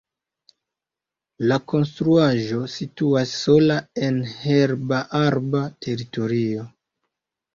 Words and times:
La 1.49 1.57
konstruaĵo 1.73 2.61
situas 2.75 3.33
sola 3.41 3.77
en 4.07 4.17
herba-arba 4.37 5.61
teritorio. 5.87 6.65